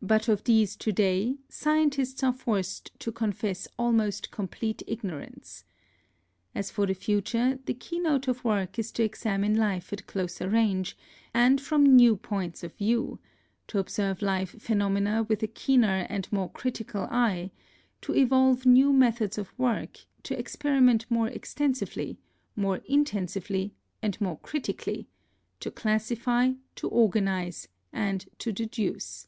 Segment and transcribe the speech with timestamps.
[0.00, 5.64] But of these to day scientists are forced to confess almost complete ignorance.
[6.54, 10.96] As for the future, the keynote of work is to examine life at closer range
[11.34, 13.18] and from new points of view,
[13.66, 17.50] to observe life phenomena with a keener and more critical eye,
[18.02, 22.18] to evolve new methods of work, to experiment more extensively,
[22.54, 25.08] more intensively and more critically,
[25.58, 29.26] to classify, to organize and to deduce.